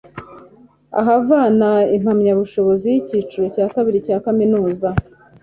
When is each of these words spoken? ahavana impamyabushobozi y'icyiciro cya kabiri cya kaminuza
ahavana 0.99 1.69
impamyabushobozi 1.95 2.85
y'icyiciro 2.93 3.45
cya 3.55 3.65
kabiri 3.73 3.97
cya 4.05 4.17
kaminuza 4.25 4.87